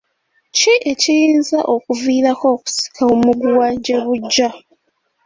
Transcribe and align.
Ki 0.57 0.73
ekiyinza 0.91 1.59
okuviirako 1.75 2.45
okusika 2.55 3.01
omuguwa 3.13 3.67
gye 3.83 3.97
bujja? 4.03 4.49